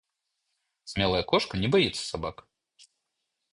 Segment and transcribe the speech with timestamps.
[0.83, 2.47] Смелая кошка не боится собак.